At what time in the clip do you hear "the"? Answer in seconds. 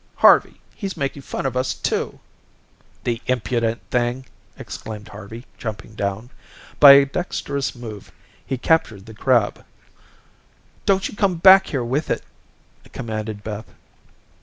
3.03-3.21, 9.05-9.13